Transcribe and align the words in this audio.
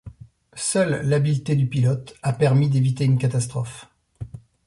Seule 0.57 1.07
l'habileté 1.07 1.55
du 1.55 1.67
pilote 1.67 2.15
a 2.23 2.33
permis 2.33 2.69
d'éviter 2.71 3.05
une 3.05 3.19
catastrophe. 3.19 3.87